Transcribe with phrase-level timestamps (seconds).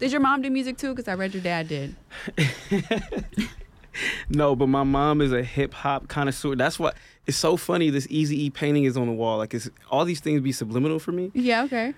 [0.00, 0.90] Did your mom do music too?
[0.90, 1.94] Because I read your dad did.
[4.30, 6.56] no, but my mom is a hip hop connoisseur.
[6.56, 7.90] That's what it's so funny.
[7.90, 9.36] This Easy E painting is on the wall.
[9.36, 11.30] Like, it's all these things be subliminal for me.
[11.34, 11.64] Yeah.
[11.64, 11.92] Okay.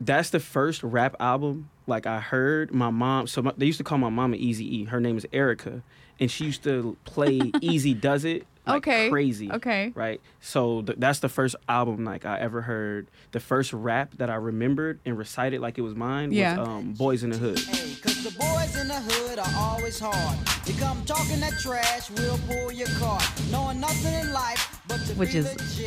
[0.00, 2.74] That's the first rap album like I heard.
[2.74, 3.26] My mom.
[3.26, 4.84] So my, they used to call my mom an Easy E.
[4.84, 5.82] Her name is Erica,
[6.18, 8.46] and she used to play Eazy-Duz-It.
[8.66, 9.08] Like okay.
[9.10, 9.50] Crazy.
[9.50, 9.90] Okay.
[9.94, 10.20] Right.
[10.40, 13.08] So th- that's the first album like I ever heard.
[13.32, 16.58] The first rap that I remembered and recited like it was mine Yeah.
[16.58, 17.58] was um, Boys in the Hood.
[17.58, 20.38] Hey, cause the boys in the hood are always hard.
[20.66, 23.18] You come talking that trash, we'll pull your car.
[23.50, 24.69] Knowing nothing in life but to
[25.16, 25.46] Which is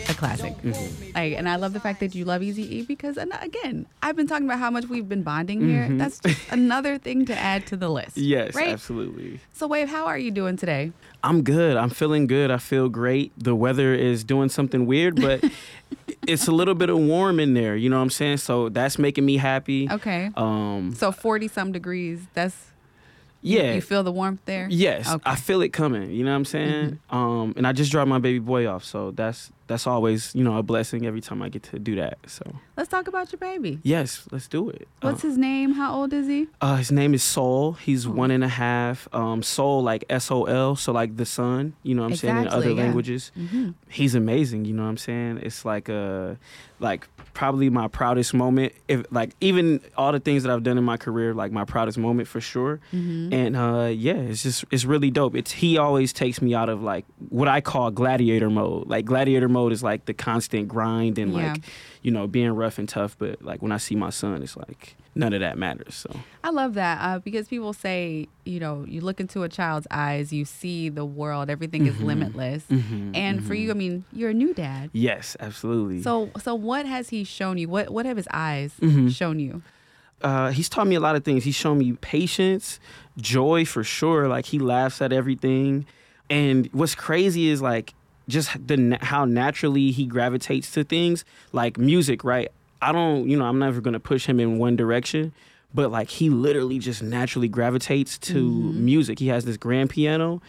[0.10, 0.64] a classic.
[0.64, 0.74] Me,
[1.16, 4.16] Like, and I love the fact that you love Easy E because, and again, I've
[4.16, 5.88] been talking about how much we've been bonding here.
[5.92, 8.12] That's just another thing to add to the list.
[8.16, 8.30] Mm-hmm.
[8.30, 8.70] Yes, Right.
[8.70, 9.40] absolutely.
[9.54, 10.92] So, Wave, how are you doing today?
[11.24, 11.76] I'm good.
[11.78, 12.52] I'm feeling good.
[12.52, 13.32] I feel great.
[13.38, 15.44] The weather is doing something weird, but
[16.28, 17.76] it's a little bit of warm in there.
[17.76, 18.38] You know what I'm saying?
[18.38, 19.90] So that's making me happy.
[19.90, 20.32] Okay.
[20.36, 22.22] Um, So, 40 some degrees.
[22.34, 22.56] That's,
[23.44, 23.74] yeah.
[23.74, 24.68] you feel the warmth there?
[24.70, 25.18] Yes, Okay.
[25.18, 25.30] Mm-hmm.
[25.30, 26.10] I feel it coming.
[26.12, 27.00] You know what I'm saying?
[27.10, 30.58] Um, and I just dropped my baby boy off, so that's that's always you know
[30.58, 32.18] a blessing every time I get to do that.
[32.28, 32.44] So
[32.76, 33.80] Let's talk about your baby.
[33.84, 34.88] yes, let's do it.
[35.02, 35.74] What's uh, his name?
[35.74, 36.48] How old is he?
[36.62, 37.74] uh, his name is Soul.
[37.74, 38.12] He's Oh.
[38.12, 39.08] one and a half.
[39.14, 41.74] Um, Soul like S O L, so like the sun.
[41.84, 42.84] You know what I'm saying in other yeah.
[42.84, 43.32] languages.
[43.38, 43.72] Mm-hmm.
[43.90, 44.66] He's amazing.
[44.66, 45.40] You know what I'm saying?
[45.44, 46.38] It's like a
[46.80, 48.74] like probably my proudest moment.
[48.88, 51.98] If like even all the things that I've done in my career, like my proudest
[51.98, 52.80] moment for sure.
[52.94, 53.33] Mm-hmm.
[53.34, 55.36] And uh, yeah, it's just it's really dope.
[55.36, 58.88] It's he always takes me out of like what I call gladiator mode.
[58.88, 61.54] Like gladiator mode is like the constant grind and Yeah.
[61.54, 61.64] like
[62.02, 63.16] you know being rough and tough.
[63.18, 65.94] But like when I see my son, it's like none of that matters.
[65.96, 66.10] So
[66.44, 70.34] I love that uh, because people say, you know, you look into a child's eyes,
[70.34, 72.64] you see the world, everything is limitless.
[72.70, 74.90] Mhm, And for you, I mean, you're a new dad.
[74.92, 76.02] yes, absolutely.
[76.02, 77.70] So, so what has he shown you?
[77.70, 79.12] What what have his eyes Mhm.
[79.16, 79.62] shown you?
[80.24, 81.44] Uh, he's taught me a lot of things.
[81.44, 82.80] He's shown me patience,
[83.18, 84.28] joy for sure.
[84.28, 85.86] Like he laughs at everything,
[86.30, 87.94] and what's crazy is like
[88.28, 92.24] just the how naturally he gravitates to things like music.
[92.24, 92.50] Right?
[92.82, 95.34] I don't, you know, I'm never gonna push him in one direction,
[95.74, 99.20] but like he literally just naturally gravitates to music.
[99.20, 100.42] He has this grand piano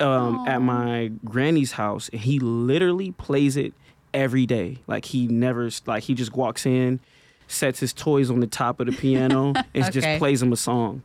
[0.00, 3.72] um, at my granny's house, and he literally plays it
[4.12, 4.78] every day.
[4.86, 7.00] Like he never, like he just walks in,
[7.48, 9.90] sets his toys on the top of the piano, and Okay.
[9.90, 11.02] just plays him a song.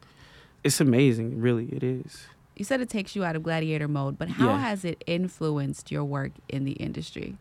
[0.64, 1.66] It's amazing, really.
[1.72, 2.26] It is.
[2.56, 4.60] You said it takes you out of gladiator mode, but how Yeah.
[4.60, 7.38] has it influenced your work in the industry?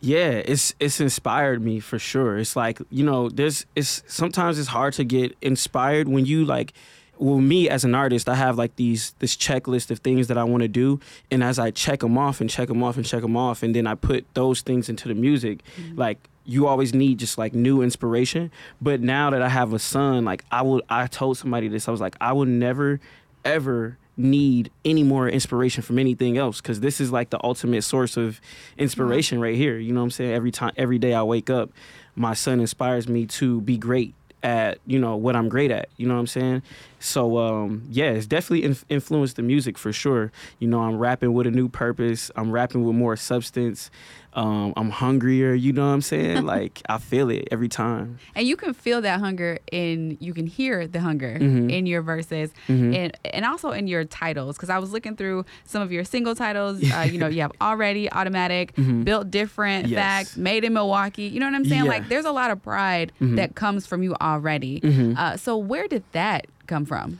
[0.00, 2.38] Yeah, it's it's inspired me for sure.
[2.38, 6.72] It's like you know, there's it's sometimes it's hard to get inspired when you like.
[7.20, 10.44] Well, me as an artist, I have like these this checklist of things that I
[10.44, 11.00] want to do,
[11.32, 13.74] and as I check them off and check them off and check them off, and
[13.74, 15.98] then I put those things into the music, mm-hmm.
[15.98, 18.50] like you always need just like new inspiration.
[18.80, 21.90] But now that I have a son, like I will, I told somebody this, I
[21.90, 23.00] was like, I will never,
[23.44, 28.16] ever need any more inspiration from anything else because this is like the ultimate source
[28.16, 28.40] of
[28.78, 29.78] inspiration right here.
[29.78, 30.32] You know what I'm saying?
[30.32, 31.70] Every time, every day I wake up,
[32.16, 35.90] my son inspires me to be great at you know what I'm great at.
[35.98, 36.62] You know what I'm saying?
[37.00, 40.32] So um, yeah, it's definitely inf- influenced the music for sure.
[40.58, 42.30] You know, I'm rapping with a new purpose.
[42.36, 43.90] I'm rapping with more substance.
[44.34, 45.54] Um, I'm hungrier.
[45.54, 46.44] You know what I'm saying?
[46.54, 48.18] like I feel it every time.
[48.34, 51.72] And you can feel that hunger and you can hear the hunger Mhm.
[51.72, 52.94] in your verses Mhm.
[52.94, 56.34] and and also in your titles because I was looking through some of your single
[56.34, 56.82] titles.
[56.92, 59.04] Uh, you know, you have already automatic, Mhm.
[59.04, 59.98] built different, Yes.
[59.98, 61.22] facts, made in Milwaukee.
[61.24, 61.84] You know what I'm saying?
[61.84, 61.88] Yeah.
[61.90, 63.36] Like there's a lot of pride Mhm.
[63.36, 64.80] that comes from you already.
[64.80, 65.16] Mhm.
[65.16, 67.18] Uh, so where did that come from?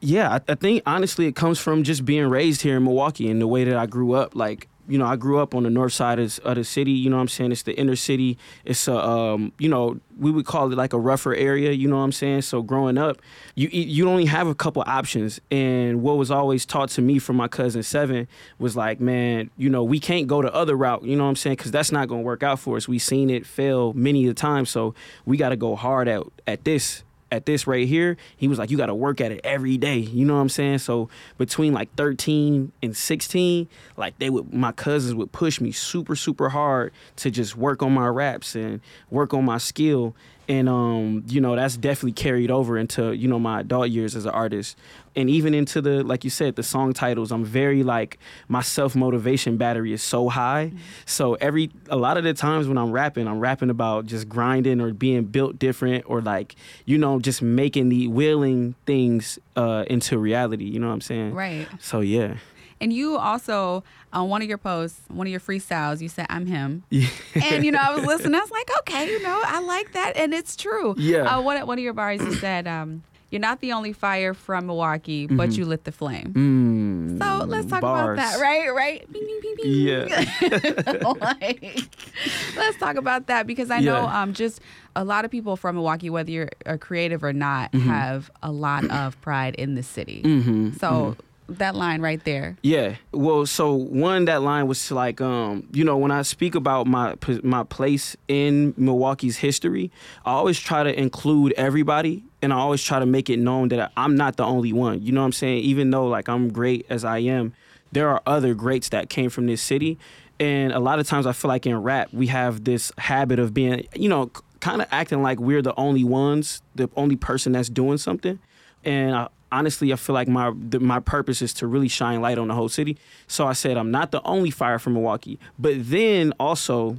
[0.00, 3.40] Yeah, I, I think honestly it comes from just being raised here in Milwaukee and
[3.40, 4.36] the way that I grew up.
[4.36, 6.90] Like, you know, I grew up on the north side of, the city.
[6.90, 7.52] You know what I'm saying?
[7.52, 8.36] It's the inner city.
[8.66, 11.72] It's a, um, you know, we would call it like a rougher area.
[11.72, 12.42] You know what I'm saying?
[12.42, 13.22] So growing up,
[13.54, 15.40] you you only have a couple options.
[15.50, 18.28] And what was always taught to me from my cousin Seven
[18.58, 21.02] was like, man, you know, we can't go the other route.
[21.02, 21.56] You know what I'm saying?
[21.56, 22.86] Because that's not gonna work out for us.
[22.86, 24.66] We've seen it fail many a time.
[24.66, 28.58] So we got to go hard at at this at this right here, he was
[28.58, 29.98] like, you got to work at it every day.
[29.98, 30.78] You know what I'm saying?
[30.78, 36.14] So between like 13 and 16, like they would, my cousins would push me super,
[36.16, 40.14] super hard to just work on my raps and work on my skill.
[40.48, 44.26] And, um, you know, that's definitely carried over into, you know, my adult years as
[44.26, 44.76] an artist.
[45.16, 48.18] And even into the, like you said, the song titles, I'm very like,
[48.48, 50.72] my self motivation battery is so high.
[51.06, 54.80] So every, a lot of the times when I'm rapping, I'm rapping about just grinding
[54.80, 60.18] or being built different or like, you know, just making the willing things uh, into
[60.18, 60.64] reality.
[60.64, 61.34] You know what I'm saying?
[61.34, 61.68] Right.
[61.80, 62.36] So yeah.
[62.80, 63.82] And you also
[64.12, 66.82] on one of your posts, one of your freestyles, you said I'm him.
[66.90, 67.08] Yeah.
[67.42, 68.34] and you know, I was listening.
[68.34, 70.94] I was like, okay, you know, I like that, and it's true.
[70.98, 71.22] Yeah.
[71.36, 74.66] Uh, one one of your bars, you said, um, You're not the only fire from
[74.66, 76.32] Milwaukee, but you lit the flame.
[76.34, 78.16] Mm, So let's talk bars.
[78.16, 78.68] about that, right?
[78.72, 79.10] Right?
[79.12, 79.72] Bing, bing, bing, bing.
[79.72, 81.14] Yeah.
[81.20, 81.88] like,
[82.56, 84.22] let's talk about that because I know Yeah.
[84.22, 84.60] um, just
[84.94, 87.88] a lot of people from Milwaukee, whether you're a creative or not, Mm-hmm.
[87.88, 90.22] have a lot of pride in the city.
[90.24, 91.16] Mhm, So
[91.48, 92.56] that line right there.
[92.62, 92.96] Yeah.
[93.12, 97.14] Well, so one that line was like, um, you know, when I speak about my
[97.42, 99.90] my place in Milwaukee's history,
[100.24, 103.92] I always try to include everybody, and I always try to make it known that
[103.96, 105.02] I'm not the only one.
[105.02, 105.58] You know what I'm saying?
[105.64, 107.52] Even though like I'm great as I am,
[107.92, 109.98] there are other greats that came from this city,
[110.40, 113.52] and a lot of times I feel like in rap we have this habit of
[113.52, 114.30] being, you know,
[114.60, 118.38] kind of acting like we're the only ones, the only person that's doing something,
[118.82, 122.38] and I, honestly, I feel like my the, my purpose is to really shine light
[122.38, 122.96] on the whole city.
[123.26, 126.96] So I said I'm not the only fire from Milwaukee, but then also,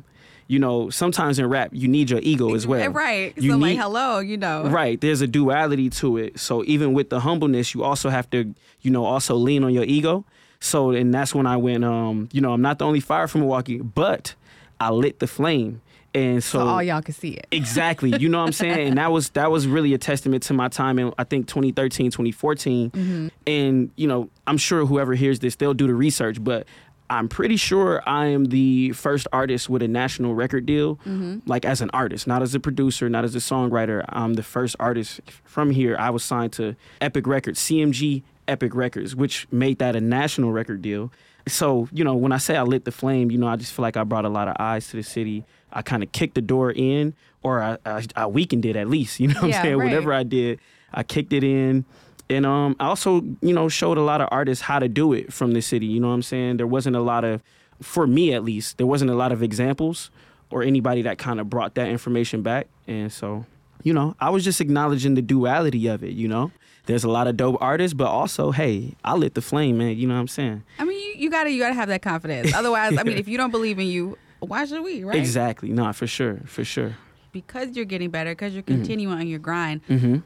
[0.48, 2.90] you know, sometimes in rap you need your ego as well.
[3.06, 3.34] Right.
[3.38, 4.68] You so, like, need- hello, you know.
[4.68, 5.00] Right.
[5.00, 6.40] There's a duality to it.
[6.40, 9.84] So even with the humbleness, you also have to, you know, also lean on your
[9.84, 10.24] ego.
[10.60, 13.42] So and that's when I went, um, you know, I'm not the only fire from
[13.42, 14.34] Milwaukee, but
[14.80, 15.82] I lit the flame.
[16.16, 17.46] And so, So all y'all can see it.
[17.52, 18.16] Exactly.
[18.18, 18.88] You know what I'm saying?
[18.88, 22.10] And that was that was really a testament to my time in I think 2013,
[22.10, 22.90] 2014.
[22.92, 23.28] Mm-hmm.
[23.46, 26.66] And, you know, I'm sure whoever hears this, they'll do the research, but
[27.08, 31.40] I'm pretty sure I am the first artist with a national record deal, Mm-hmm.
[31.46, 34.04] like as an artist, not as a producer, not as a songwriter.
[34.10, 35.96] I'm the first artist from here.
[36.00, 40.82] I was signed to Epic Records, CMG Epic Records, which made that a national record
[40.82, 41.12] deal.
[41.48, 43.84] So, you know, when I say I lit the flame, you know, I just feel
[43.84, 45.44] like I brought a lot of eyes to the city.
[45.76, 47.14] I kind of kicked the door in,
[47.44, 49.20] or I, I, I weakened it at least.
[49.20, 49.78] You know what Yeah, I'm saying?
[49.78, 49.84] right.
[49.86, 50.60] Whatever I did,
[50.94, 51.86] I kicked it in.
[52.30, 55.32] And um, I also, you know, showed a lot of artists how to do it
[55.32, 55.86] from the city.
[55.86, 56.58] You know what I'm saying?
[56.58, 57.44] There wasn't a lot of,
[57.82, 60.10] for me at least, there wasn't a lot of examples
[60.50, 62.68] or anybody that kind of brought that information back.
[62.88, 63.46] And so,
[63.84, 66.52] you know, I was just acknowledging the duality of it, you know?
[66.88, 69.98] There's a lot of dope artists, but also, hey, I lit the flame, man.
[69.98, 70.64] You know what I'm saying?
[70.80, 72.54] I mean, you, you gotta you gotta have that confidence.
[72.54, 75.18] Otherwise, I mean, if you don't believe in you, why should we, right?
[75.18, 75.70] Exactly.
[75.70, 76.42] Nah, for sure.
[76.46, 76.96] For sure.
[77.32, 78.76] Because you're getting better, because you're Mm-hmm.
[78.78, 79.82] continuing on your grind.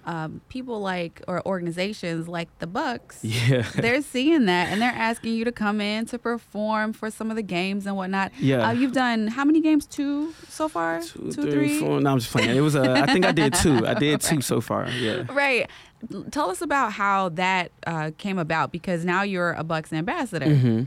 [0.05, 3.19] Um, people like or organizations like the Bucks.
[3.23, 3.63] Yeah.
[3.75, 7.35] they're seeing that and they're asking you to come in to perform for some of
[7.35, 8.31] the games and whatnot.
[8.39, 8.67] Yeah.
[8.67, 9.87] Uh, you've done how many games?
[9.87, 11.01] Two so far?
[11.01, 11.99] Two, three, four.
[11.99, 12.55] No, I'm just playing.
[12.55, 12.75] It was.
[12.75, 13.87] Uh, I think I did two.
[13.87, 14.87] I did two so far.
[14.89, 15.23] Yeah.
[15.33, 15.67] Right.
[16.31, 20.45] Tell us about how that uh, came about because now you're a Bucks ambassador.
[20.45, 20.83] Mm-hmm.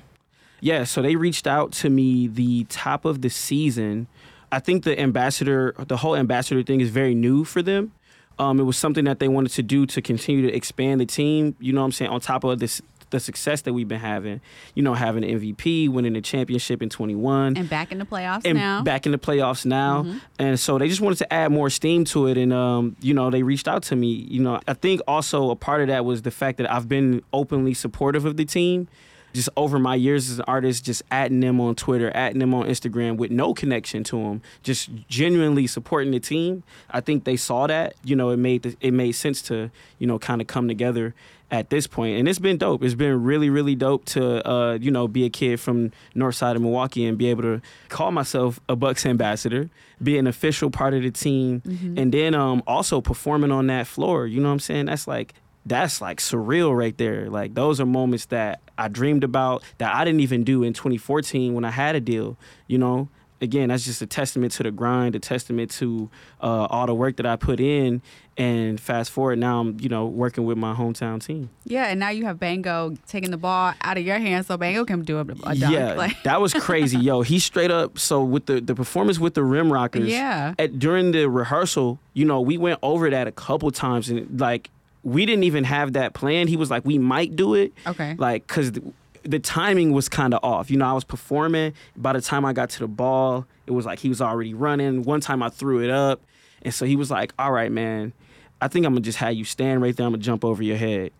[0.62, 4.06] Yeah, so they reached out to me the top of the season.
[4.52, 7.90] I think the ambassador, the whole ambassador thing is very new for them.
[8.38, 11.56] Um, it was something that they wanted to do to continue to expand the team.
[11.58, 12.12] You know what I'm saying?
[12.12, 12.80] On top of this,
[13.10, 14.40] the success that we've been having.
[14.76, 18.42] You know, having an MVP, winning the championship in 21 And back in the playoffs
[18.44, 18.82] and now.
[18.82, 20.06] back in the playoffs now.
[20.38, 22.38] And so they just wanted to add more steam to it.
[22.38, 24.08] And, um, you know, they reached out to me.
[24.08, 27.22] You know, I think also a part of that was the fact that I've been
[27.32, 28.86] openly supportive of the team.
[29.32, 32.66] Just over my years as an artist, just adding them on Twitter, adding them on
[32.66, 36.62] Instagram with no connection to them, just genuinely supporting the team.
[36.90, 37.94] I think they saw that.
[38.04, 41.14] You know, it made the, it made sense to you know kind of come together
[41.50, 42.82] at this point, and it's been dope.
[42.82, 46.56] It's been really, really dope to uh, you know be a kid from North Side
[46.56, 49.68] of Milwaukee and be able to call myself a Bucks ambassador,
[50.02, 51.62] be an official part of the team,
[51.98, 54.26] and then um, also performing on that floor.
[54.26, 54.86] You know what I'm saying?
[54.86, 55.34] That's like
[55.66, 57.30] that's like surreal right there.
[57.30, 61.54] Like those are moments that I dreamed about that I didn't even do in 2014
[61.54, 62.36] when I had a deal.
[62.66, 63.08] You know,
[63.40, 66.08] again, that's just a testament to the grind, a testament to
[66.40, 68.02] uh, all the work that I put in.
[68.38, 71.50] And fast forward now, I'm you know working with my hometown team.
[71.64, 74.86] yeah, and now you have Bango taking the ball out of your hands so Bango
[74.86, 75.58] can do a, a dunk.
[75.58, 77.20] Yeah, Like, that was crazy, yo.
[77.20, 77.98] He straight up.
[77.98, 80.54] So with the the performance with the Rim Rockers, Yeah.
[80.58, 84.70] At during the rehearsal, you know, we went over that a couple times, and like
[85.04, 86.48] we didn't even have that plan.
[86.48, 88.14] He was like, we might do it, Okay.
[88.18, 88.72] like because.
[88.72, 88.82] The,
[89.24, 90.68] the timing was kind of off.
[90.68, 91.74] You know, I was performing.
[91.96, 95.04] By the time I got to the ball, it was like he was already running.
[95.04, 96.20] One time I threw it up.
[96.62, 98.12] And so he was like, all right, man,
[98.60, 100.06] I think I'm going to just have you stand right there.
[100.06, 101.12] I'm going to jump over your head.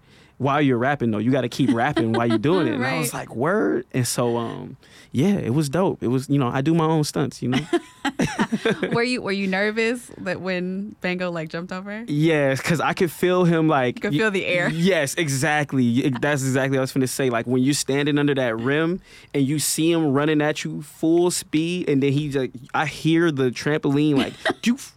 [0.43, 2.75] While you're rapping, though, you got to keep rapping while you're doing it.
[2.75, 3.87] And I was like, word.
[3.93, 4.77] And so, um,
[5.13, 6.03] yeah, it was dope.
[6.03, 7.61] It was, you know, I do my own stunts, you know?
[8.93, 12.05] were you were you nervous that when Bango like jumped over?
[12.09, 13.97] Yes, because I could feel him like.
[13.97, 14.69] You could feel the air.
[14.71, 16.09] Yes, exactly.
[16.11, 17.31] That's exactly what I was to say.
[17.31, 19.01] Like when you're standing under that rim
[19.35, 23.31] and you see him running at you full speed, and then he's like, I hear
[23.31, 24.33] the trampoline like,
[24.63, 24.93] doof,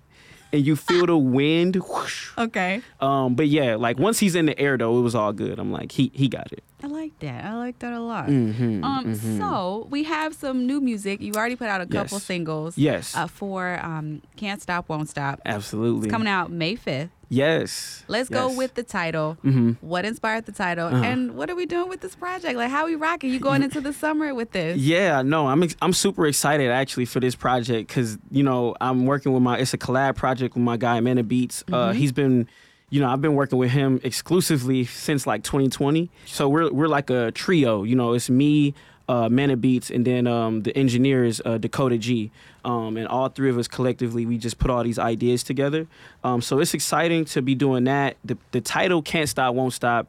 [0.54, 1.76] and you feel the wind.
[1.76, 2.30] Whoosh.
[2.38, 2.82] Okay.
[3.02, 5.60] Um, but yeah, like once he's in the air though, it was all good.
[5.60, 6.64] I'm like, he he got it.
[6.84, 7.46] I like that.
[7.46, 8.28] I like that a lot.
[8.28, 11.20] Mm-hmm, um, so we have some new music.
[11.20, 12.24] You already put out a couple Yes.
[12.24, 12.78] singles.
[12.78, 13.16] Yes.
[13.16, 16.08] Uh, for um, "Can't Stop, Won't Stop." Absolutely.
[16.08, 17.10] It's coming out May fifth.
[17.30, 18.04] Yes.
[18.08, 19.38] Let's go with the title.
[19.44, 19.78] Mhm.
[19.82, 21.04] What inspired the title, Uh-huh.
[21.04, 22.56] and what are we doing with this project?
[22.56, 23.32] Like, how are we rocking?
[23.32, 24.78] You going into the summer with this?
[24.78, 29.06] Yeah, no, I'm ex- I'm super excited actually for this project because you know I'm
[29.06, 31.64] working with my it's a collab project with my guy Menebeats.
[31.72, 32.48] Uh, he's been,
[32.90, 36.10] you know, I've been working with him exclusively since like 2020.
[36.26, 37.84] So we're we're like a trio.
[37.84, 38.74] You know, it's me,
[39.08, 42.32] uh, Menebeats, and then um, the engineer is uh, Dacota G.
[42.64, 45.86] Um, and all three of us collectively, we just put all these ideas together.
[46.24, 48.18] Um, so it's exciting to be doing that.
[48.26, 50.08] The the title "Can't Stop, Won't Stop."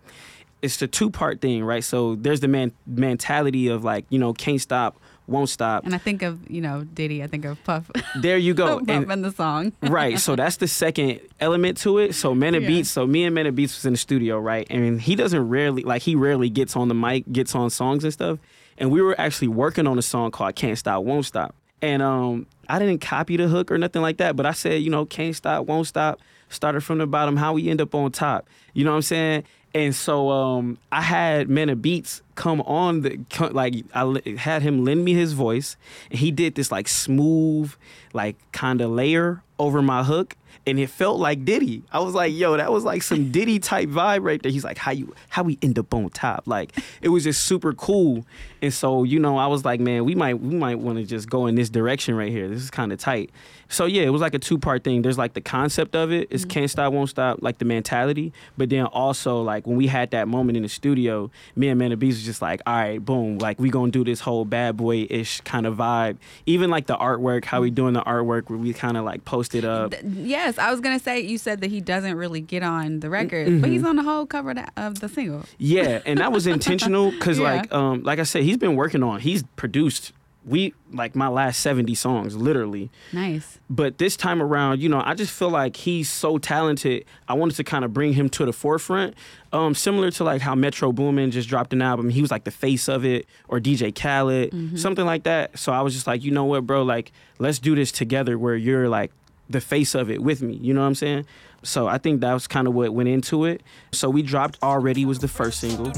[0.62, 1.84] it's the two part thing, right?
[1.84, 5.84] So there's the man mentality of like, you know, can't stop, won't stop.
[5.84, 7.22] And I think of you know Diddy.
[7.22, 7.90] I think of Puff.
[8.20, 8.78] There you go.
[8.80, 9.72] Puff And- in the song.
[9.82, 10.18] right.
[10.18, 12.14] So that's the second element to it.
[12.14, 12.60] So Men Yeah.
[12.66, 12.90] Beats.
[12.90, 14.66] So me and Menebeats was in the studio, right?
[14.70, 18.12] And he doesn't rarely like he rarely gets on the mic, gets on songs and
[18.12, 18.38] stuff.
[18.78, 21.54] And we were actually working on a song called Can't Stop, Won't Stop.
[21.82, 24.90] And um I didn't copy the hook or nothing like that, but I said, you
[24.90, 26.20] know, can't stop, won't stop.
[26.48, 28.48] Started from the bottom, how we end up on top.
[28.72, 29.44] You know what I'm saying?
[29.74, 33.18] And so um, I had Menebeats come on the
[33.50, 35.76] like I had him lend me his voice,
[36.10, 37.72] and he did this like smooth,
[38.12, 41.82] like kind of layer over my hook, and it felt like Diddy.
[41.92, 44.52] I was like, yo, that was like some Diddy type vibe right there.
[44.52, 46.44] He's like, how you how we end up on top?
[46.46, 48.26] Like it was just super cool.
[48.60, 51.30] And so you know, I was like, man, we might we might want to just
[51.30, 52.48] go in this direction right here.
[52.48, 53.30] This is kind of tight.
[53.68, 55.02] So yeah, it was like a two part thing.
[55.02, 56.28] There's like the concept of it.
[56.30, 56.50] It's mm-hmm.
[56.50, 58.32] can't stop, won't stop, like the mentality.
[58.56, 61.92] But then also like when we had that moment in the studio, me and Man
[61.92, 65.06] of was just like, all right, boom, like we gonna do this whole bad boy
[65.08, 66.18] ish kind of vibe.
[66.44, 69.64] Even like the artwork, how we doing the artwork where we kind of like posted
[69.64, 69.94] up.
[70.04, 73.46] Yes, I was gonna say you said that he doesn't really get on the record,
[73.48, 73.60] Mm-hmm.
[73.62, 75.44] but he's on the whole cover of the, of the single.
[75.58, 77.44] Yeah, and that was intentional because, Yeah.
[77.54, 79.20] like, um, like I said, he's been working on.
[79.20, 80.12] He's produced
[80.46, 82.88] we like my last seventy songs, literally.
[83.12, 83.58] Nice.
[83.68, 87.04] But this time around, you know, I just feel like he's so talented.
[87.28, 89.14] I wanted to kind of bring him to the forefront,
[89.52, 92.10] um, similar to like how Metro Boomin just dropped an album.
[92.10, 95.58] He was like the face of it, or DJ Khaled, something like that.
[95.58, 96.84] So I was just like, you know what, bro?
[96.84, 99.10] Like, let's do this together, where you're like
[99.50, 100.54] the face of it with me.
[100.54, 101.26] You know what I'm saying?
[101.62, 103.62] So I think that was kind of what went into it.
[103.92, 105.90] So we dropped already was the first single.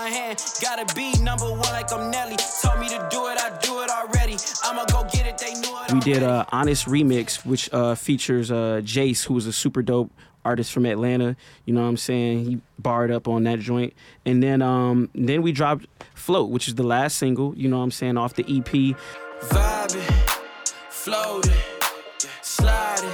[0.00, 0.42] My hand.
[0.62, 2.36] Gotta be number one like I'm Nelly.
[2.62, 4.36] Told me to do it, I do it already.
[4.64, 5.92] I'ma go get it, they knew it.
[5.92, 10.10] We did a honest remix, which uh, features uh, Jace, who is a super dope
[10.42, 11.36] artist from Atlanta.
[11.66, 12.44] You know what I'm saying?
[12.46, 13.92] He barred up on that joint,
[14.24, 17.54] and then um, then we dropped Float, which is the last single.
[17.54, 18.96] You know what I'm saying off the EP.
[19.42, 20.30] Vibing,
[20.88, 21.52] floating,
[22.40, 23.10] sliding,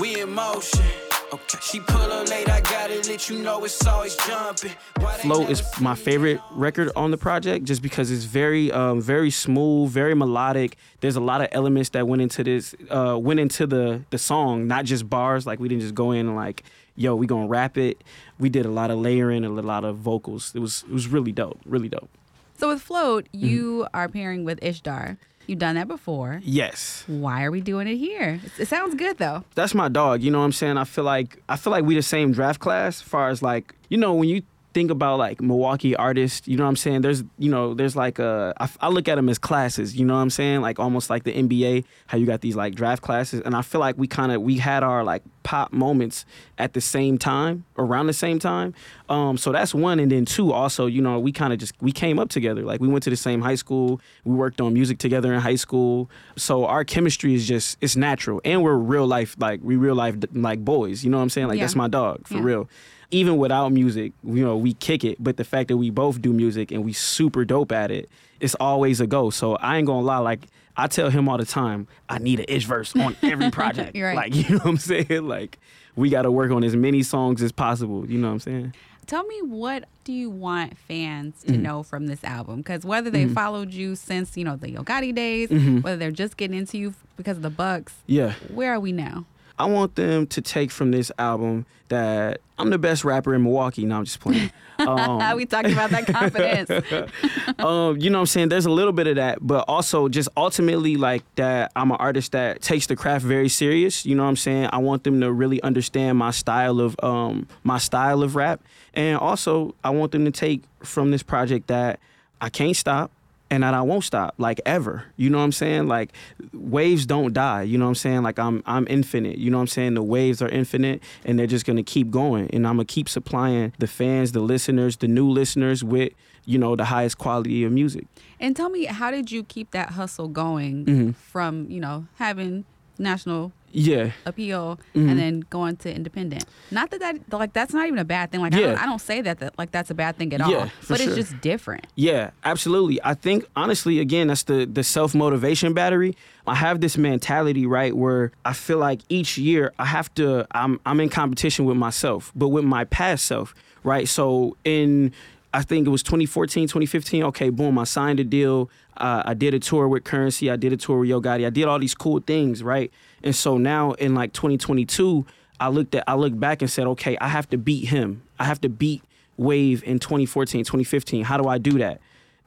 [0.00, 1.01] we in motion.
[1.32, 1.58] Okay.
[1.62, 4.72] She pull up late, I gotta let you know it's always jumping.
[4.98, 9.00] Why they Float is my favorite record on the project, just because it's very um,
[9.00, 10.76] very smooth, very melodic.
[11.00, 14.66] There's a lot of elements that went into this, uh, went into the the song,
[14.66, 15.46] not just bars.
[15.46, 16.64] Like we didn't just go in and like,
[16.96, 18.04] yo, we gonna rap it.
[18.38, 20.52] We did a lot of layering and a lot of vocals.
[20.54, 22.10] It was it was really dope, really dope.
[22.58, 23.46] So with Float, Mm-hmm.
[23.46, 25.16] you are pairing with IshDARR.
[25.46, 26.40] You've done that before.
[26.44, 27.04] Yes.
[27.06, 28.40] Why are we doing it here?
[28.58, 29.44] It, sounds good though.
[29.54, 30.22] That's my dog.
[30.22, 30.76] You know what I'm saying?
[30.76, 33.74] I feel like I feel like we the same draft class as far as like,
[33.88, 34.42] you know, when you
[34.74, 37.02] think about like Milwaukee artists, you know what I'm saying?
[37.02, 40.14] There's, you know, there's like a, I, I look at them as classes, you know
[40.14, 40.60] what I'm saying?
[40.60, 43.42] Like almost like the NBA, how you got these like draft classes.
[43.44, 46.24] And I feel like we kind of, we had our like pop moments
[46.58, 48.74] at the same time, around the same time.
[49.08, 49.98] Um, so that's one.
[50.00, 52.62] And then two, also, you know, we kind of just, we came up together.
[52.62, 54.00] Like we went to the same high school.
[54.24, 56.08] We worked on music together in high school.
[56.36, 58.40] So our chemistry is just, it's natural.
[58.44, 61.04] And we're real life, like we real life like boys.
[61.04, 61.48] You know what I'm saying?
[61.48, 61.64] Like Yeah.
[61.64, 62.42] that's my dog, for Yeah.
[62.44, 62.68] real
[63.12, 65.22] even without music, you know, we kick it.
[65.22, 68.08] But the fact that we both do music and we super dope at it,
[68.40, 69.30] it's always a go.
[69.30, 72.46] So I ain't gonna lie, like I tell him all the time, I need an
[72.48, 73.96] ish verse on every project.
[73.96, 74.16] Right.
[74.16, 75.28] Like, you know what I'm saying?
[75.28, 75.58] Like,
[75.94, 78.08] we gotta work on as many songs as possible.
[78.10, 78.74] You know what I'm saying?
[79.06, 81.62] Tell me what do you want fans to Mm-hmm.
[81.62, 82.58] know from this album?
[82.58, 85.80] Because whether they followed you since you know the Yo Gotti days, Mm-hmm.
[85.80, 88.32] whether they're just getting into you because of the Bucks, Yeah.
[88.54, 89.26] where are we now?
[89.62, 93.84] I want them to take from this album that I'm the best rapper in Milwaukee.
[93.84, 94.50] Now I'm just playing.
[94.78, 96.68] Um, we talked about that confidence.
[97.60, 98.48] um, you know what I'm saying?
[98.48, 102.32] There's a little bit of that, but also just ultimately like that I'm an artist
[102.32, 104.04] that takes the craft very serious.
[104.04, 104.70] You know what I'm saying?
[104.72, 108.60] I want them to really understand my style of um my style of rap.
[108.94, 112.00] And also I want them to take from this project that
[112.40, 113.12] I can't stop
[113.52, 115.04] and that I won't stop, like ever.
[115.16, 115.86] You know what I'm saying?
[115.86, 116.12] Like
[116.52, 117.62] waves don't die.
[117.62, 118.22] You know what I'm saying?
[118.22, 119.38] Like I'm I'm infinite.
[119.38, 119.94] You know what I'm saying?
[119.94, 122.48] The waves are infinite and they're just gonna keep going.
[122.52, 126.12] And I'm gonna keep supplying the fans, the listeners, the new listeners with,
[126.46, 128.06] you know, the highest quality of music.
[128.40, 131.10] and tell me, how did you keep that hustle going Mm-hmm.
[131.12, 132.64] from you know having
[132.98, 134.10] national Yeah.
[134.26, 135.10] appeal Mhm.
[135.10, 136.44] and then going to independent.
[136.70, 138.40] Not that that like that's not even a bad thing.
[138.40, 140.56] Like I, don't, I don't say that that like that's a bad thing at Yeah,
[140.56, 140.70] all.
[140.88, 141.06] But sure.
[141.08, 141.86] it's just different.
[141.96, 143.00] Yeah, absolutely.
[143.04, 146.16] I think honestly, again, that's the the self motivation battery.
[146.46, 150.46] I have this mentality, right, where I feel like each year I have to.
[150.52, 154.08] I'm I'm in competition with myself, but with my past self, right?
[154.08, 155.12] So in
[155.54, 157.24] I think it was 2014, 2015.
[157.24, 158.70] Okay, boom, I signed a deal.
[158.96, 160.50] Uh, I did a tour with Curren$y.
[160.50, 161.46] I did a tour with Yo Gotti.
[161.46, 162.90] I did all these cool things, right?
[163.22, 165.24] And so now in like 2022,
[165.60, 168.22] I looked at I looked back and said, okay, I have to beat him.
[168.38, 169.02] I have to beat
[169.36, 171.24] Wave in 2014, 2015.
[171.24, 172.00] How do I do that?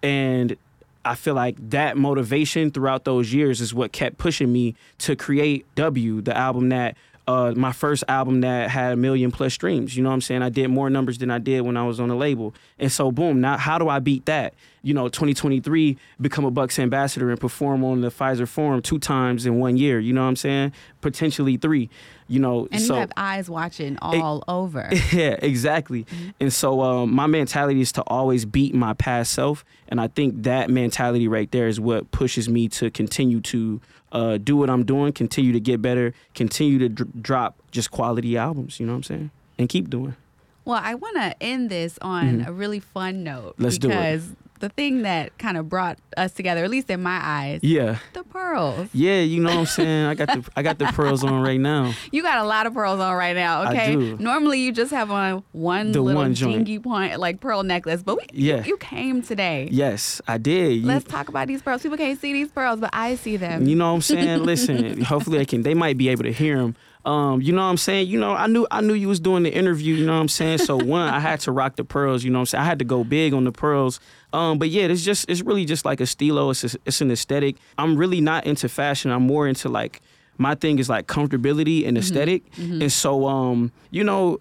[0.04, 0.58] And
[1.04, 5.66] I feel like that motivation throughout those years is what kept pushing me to create
[5.76, 9.96] W, the album that uh, my first album that had a million plus streams.
[9.96, 10.42] You know what I'm saying?
[10.42, 12.54] I did more numbers than I did when I was on the label.
[12.78, 14.54] And so boom, now how do I beat that?
[14.86, 19.46] You know, 2023, become a Bucks ambassador and perform on the Fiserv Forum two times
[19.48, 20.00] in one year.
[20.00, 20.74] You know what I'm saying?
[21.02, 21.90] Potentially three.
[22.28, 24.88] You know, And so you have eyes watching all over.
[25.12, 26.06] yeah, exactly.
[26.40, 30.44] And so um, my mentality is to always beat my past self, and I think
[30.44, 34.86] that mentality right there is what pushes me to continue to uh, do what I'm
[34.86, 38.80] doing, continue to get better, continue to dr- drop just quality albums.
[38.80, 39.32] You know what I'm saying?
[39.58, 40.16] And keep doing.
[40.64, 43.64] Well, I want to end this on a really fun note Mm-hmm.
[43.64, 43.92] Let's do it.
[43.92, 47.98] because the thing that kind of brought us together, at least in my eyes, Yeah,
[48.14, 48.90] the pearls.
[48.94, 49.20] yeah.
[49.22, 50.06] You know what I'm saying?
[50.06, 51.94] I got the I got the pearls on right now.
[52.12, 53.96] You got a lot of pearls on right now, I okay?
[53.96, 54.18] do.
[54.18, 58.18] Normally you just have on one The little one dingy point like pearl necklace, but
[58.18, 58.58] we, Yeah.
[58.64, 59.68] you, you came today.
[59.72, 60.74] Yes, I did.
[60.74, 61.82] You- Let's talk about these pearls.
[61.84, 63.68] People can't see these pearls, but I see them.
[63.68, 64.44] You know what I'm saying?
[64.44, 65.64] Listen, hopefully they can.
[65.64, 66.76] They might be able to hear him.
[67.06, 68.08] Um, you know what I'm saying?
[68.08, 69.94] You know, I knew I knew you was doing the interview.
[69.96, 70.58] You know what I'm saying?
[70.60, 72.24] So one, I had to rock the pearls.
[72.24, 72.62] You know what I'm saying?
[72.64, 74.00] I had to go big on the pearls.
[74.34, 76.50] Um, but yeah, it's just it's really just like a stilo.
[76.50, 77.58] It's a, it's an aesthetic.
[77.78, 79.12] I'm really not into fashion.
[79.12, 80.02] I'm more into like
[80.38, 84.40] my thing is like comfortability and esthetic And so um, you know,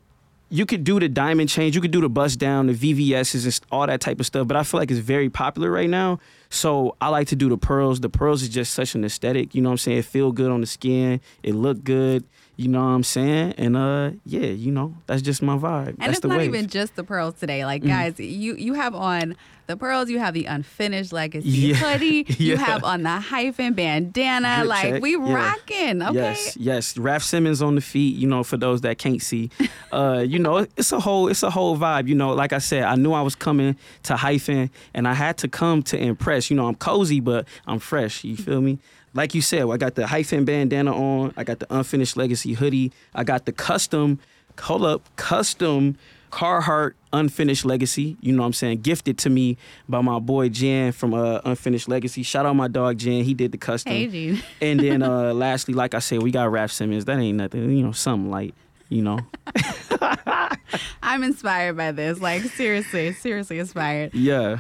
[0.51, 3.61] you could do the diamond change, you could do the bust down, the VVS's, and
[3.73, 4.47] all that type of stuff.
[4.47, 6.21] But I feel like it's very popular right now.
[6.49, 8.01] So I like to do the pearls.
[8.01, 9.55] The pearls is just such an aesthetic.
[9.55, 9.99] You know what I'm saying?
[9.99, 11.21] It feel good on the skin.
[11.43, 12.25] It look good.
[12.57, 13.55] You know what I'm saying?
[13.59, 15.89] And uh, yeah, you know that's just my vibe.
[15.89, 16.51] And that's it's the not wave.
[16.51, 16.55] Mm.
[16.57, 17.65] even just the pearls today.
[17.65, 19.37] Like guys, you you have on
[19.67, 21.75] the pearls, you have the unfinished legacy Yeah.
[21.77, 24.57] hoodie, you have on the HYFIN bandana.
[24.59, 25.35] Drip like check, we yeah.
[25.35, 26.15] rocking, okay?
[26.15, 26.99] Yes, yes.
[26.99, 28.17] Raf Simons on the feet.
[28.17, 29.51] You know, for those that can't see,
[29.93, 32.09] uh, you know, it's a whole, it's a whole vibe.
[32.09, 35.39] You know, like I said, I knew I was coming to HYFIN, and I had
[35.39, 36.51] to come to impress.
[36.51, 38.23] You know, I'm cozy, but I'm fresh.
[38.23, 38.79] You feel me?
[39.15, 41.33] Like you said, I got the HYFIN bandana on.
[41.37, 42.93] I got the unfinished legacy hoodie.
[43.15, 44.19] I got the custom.
[44.61, 45.97] Hold up, custom.
[46.35, 49.57] Carhartt Unfinished Legacy, you know what I'm saying, gifted to me
[49.89, 52.25] by my boy Jan from uh, Unfinished Legacy.
[52.25, 53.93] Shout out my dog Jan, he did the custom.
[53.93, 54.41] Hey.
[54.61, 57.05] And then uh lastly, like I said, we got Raf Simons.
[57.05, 58.53] That ain't nothing, you know, something light,
[58.89, 59.21] you know.
[61.03, 62.19] I'm inspired by this.
[62.21, 64.13] Like seriously, seriously inspired.
[64.13, 64.59] Yeah.